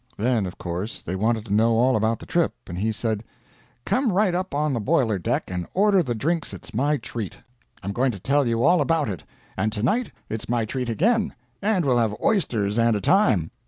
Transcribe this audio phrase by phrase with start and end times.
[0.17, 3.23] Then, of course, they wanted to know all about the trip; and he said
[3.85, 7.37] "Come right up on the boiler deck and order the drinks it's my treat.
[7.83, 9.23] I'm going to tell you all about it.
[9.55, 13.51] And to night it's my treat again and we'll have oysters and a time!"